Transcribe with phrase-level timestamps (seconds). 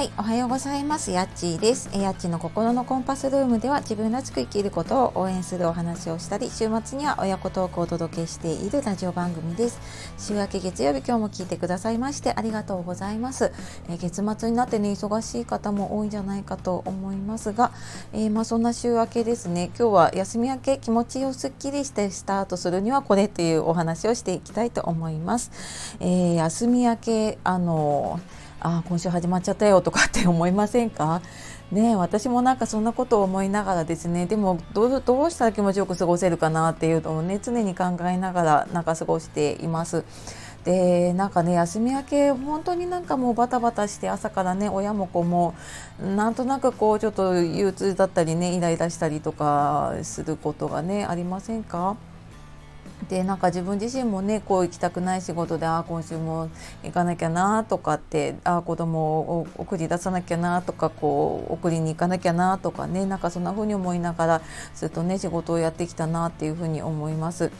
[0.00, 1.10] はい、おはようございます。
[1.10, 1.90] やっちーです。
[1.94, 9.78] やっちの心のコンパスルームでは自分らしく生きることを応援するお話をしたり、週末には親子トークをお届けしているラジオ番組です。
[10.16, 13.52] 週明け月曜日今日も聞いてくださいましてありがとうございます。
[13.90, 17.70] えー、月末になってね忙しい方も多いんじゃないかと思いますが、
[18.14, 19.66] えー、まあそんな週明けですね。
[19.78, 25.50] 今日は休み明け気持ちをすっきりしてスタートするにはこれというお話をしていきたいと思います。
[26.00, 31.22] えー、休み明けあのーあ今週始まっちゃったよとかって思いませんか？
[31.72, 34.26] ね私もなんかそんなことを思いながらですね。
[34.26, 40.04] でもどうどうしたら気持ちよく過ごせるかなっていうのをね常に考えながらなんか過ごしています。
[40.64, 45.54] でなんかね休み明け本当になんかもうバタバタして朝からね親も子も
[45.98, 51.96] なんとなくこうちょっと憂鬱だったりねイライラしたりとかすることがねありませんか？
[53.08, 56.50] でなんか自分自身もねこう行きたくない仕事であ今週も
[56.84, 64.42] 行かなきゃなとかってあ子供を送り出さなきゃなとかこう送りに行かなきゃなとかねなんかそんな風に思いながら
[64.74, 67.50] ずっとね仕事をやってきたなっていう風に思います。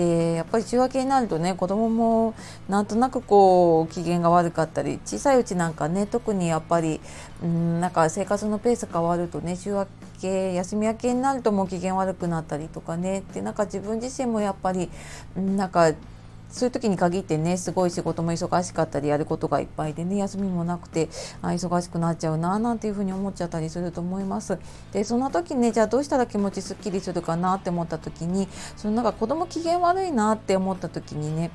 [0.00, 2.34] でやっぱり週明けになるとね子供も
[2.70, 7.00] なんとなくこう機嫌が悪かったり小さいうちなんかね特にやっぱり
[7.42, 9.86] うんなんか生活のペース変わるとね週明
[10.18, 14.88] け休み明けになるともう機嫌悪くなったりとかねでなんか自分自身もやっぱり
[15.36, 15.92] なんか
[16.50, 21.08] そういう時に限ってねすごい仕事も忙しかったりやることがいっぱいでね休みもなくて
[21.42, 24.58] あ忙しくなっちゃうななんていうふうに思っちゃったりすると思います。
[24.92, 31.50] でそんな時ねじゃあどうしたら気持ちすっきりするかなって思った時にそのなんか子供機嫌悪いなって思った時にね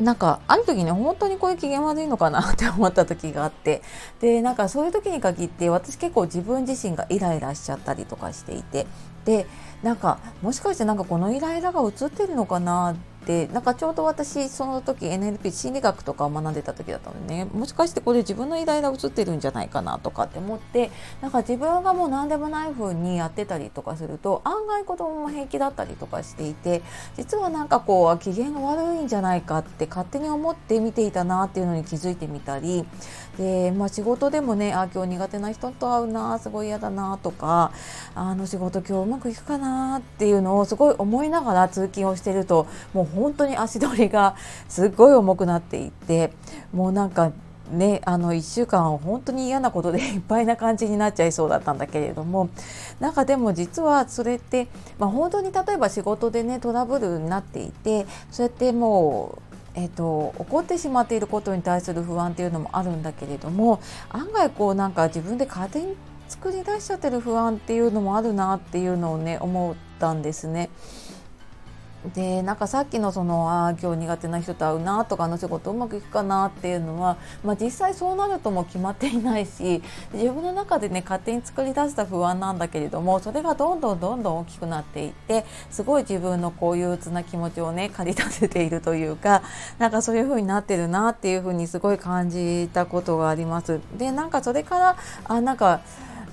[0.00, 3.82] なんかある時ね本当にこういう機嫌悪いのかなって思った時があって
[4.20, 8.86] でなんかそういう時に限って私結構自分自身がイライラしちゃったりとかしていて
[9.24, 9.46] で
[9.82, 17.44] なんかもしかしてなんかこのイライラが映ってるのかなってなんかちょうど私その時 NLP 心理学とかを学んでた時だったのね。
[17.52, 20.90] もしかしてこれ自分のイライラ映ってるんじゃないかなとかって思って
[21.20, 26.82] なんか自分がもう何でもない風にやってたりとかすると案外子供も平気だったりとかしていて
[27.16, 32.84] 実はなんかこう機嫌が悪いんじゃないかって勝手に思って見ていたなっていうのに気づいてみたり
[33.38, 37.72] で、まあ、仕事でもねあ今日苦手な人と会うなすごい嫌だなとか
[38.14, 44.36] あの仕事今日うまくいくかなっていうのをすごい思いながら通勤をしてるともう本当に足取りが
[44.68, 46.32] すっごい重くなっていて
[46.72, 47.32] もうなんか
[47.70, 52.50] ね、あの1週間本当に嫌なことでいっぱいな感じになっちゃいそうだったんだけれども
[52.98, 54.66] なんかでも実はそれって、
[54.98, 65.94] まあ、本当に例えば仕事でねトラブルになっていてそうやってもうえーと、起こってしまっていることに対する不安っていうのもあるんだけれども案外こうなんか自分で勝手に
[66.28, 70.70] 作り出しちゃってる不安っていうのもあるなっていうのをね思ったんですね。
[72.14, 79.82] でなんかさっきのそのあ今日苦手な人と会うなとかあの仕事うまくいくかなっていうのは、まあ、実際そうなるとも決まっていないし
[80.14, 89.42] 自分の中でね勝手に作り出した不安なんだけれどもそれがどんどんどんどん大きくなっていってすごい自分のこういう鬱な気持ちをね駆り立てているというか
[89.78, 93.80] なんかそういう風になってるなっていう風にすごい感じたことがあります。
[93.98, 95.80] でなんかそれからあなんか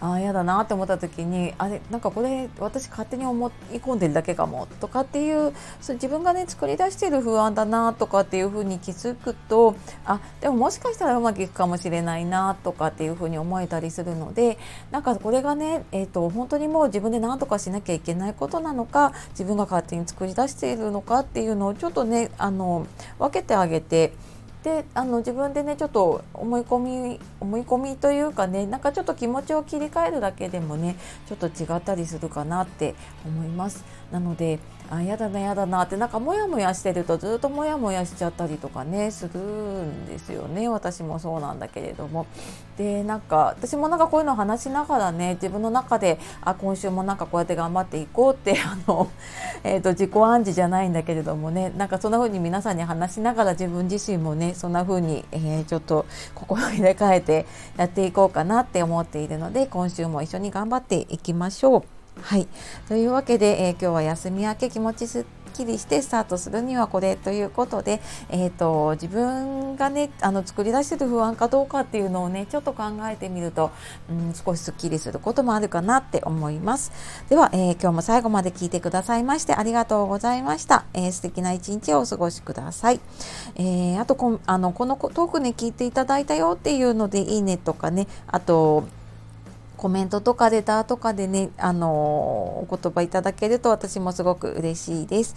[0.00, 14.58] ああ嫌だなって思った時にあれなんかこれ私勝手に思い込んでるだけかもとかっていうそ自分がね作り出してる不安だなとかっていうふうに気づくとあでももしかしたらうまくいくかもしれないなとかっていうふうに思えたりするので
[14.90, 22.86] なんかこれがね、えーと、本当にもう自分で何とかしなきゃいけないことなのか自分が勝手に作り出しているのかっていうのをちょっとねあの
[23.18, 24.12] 分けてあげて。
[24.66, 30.96] であの自分でねちょっと思い込み思い込みというかねなんかちょっと気持ちを切り替えるだけでもね
[31.28, 33.84] ちょっと違ったりするかなって思います。
[34.10, 42.26] なのであやだなやだなってなんかモヤモヤしてるとずっとモヤモヤしちゃったりとかねするんですよね私もそうなんだけれども
[42.78, 49.10] でなんか私もなんかこういうのを話しながらね自分の中であ今週もなんかこうやって頑張っていこうって あの、
[49.64, 61.82] えーと、自己暗示じゃないんだけれどもねなんかそんな風に皆さんに話しながら自分自身もねそんな風に、えー、ちょっと心を入れ替えてやっていこうかなって思っているので今週も一緒に頑張っていきましょう。
[62.20, 62.48] はい
[62.88, 65.24] というわけで、えー、今日は休み明け気持ちすっ
[65.56, 73.70] きりしてスタートするにはこれということで、えーと、自分がねあの作り出してる不安かどうかっていうのをねちょっと考えてみると、
[74.10, 76.92] うん、少しすっきりすることもあるかなって思います。
[77.28, 83.00] では、えー、今日も最後まで聞いてくださいましてありがとうございました、えー、素敵な一日をお過ごしください、
[83.56, 88.84] えー、あとこあのこのトークね聞いていただいたよっていうのでいいねとかねあと
[89.76, 95.34] コメントとかレターとかでね、あの、お言葉いただけると私もすごく嬉しいです。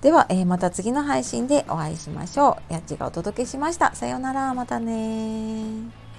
[0.00, 2.72] では、えー、また次の配信でお会いしましょう。
[2.72, 3.94] やっちがお届けしました。
[3.94, 6.11] さようなら、またね